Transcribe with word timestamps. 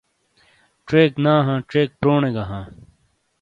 چیک 0.87 1.11
نا 1.23 1.33
ہاں 1.45 1.59
چیک 1.71 1.89
پرونے 1.99 2.29
گہ 2.35 2.43
ہاں۔ 2.49 2.65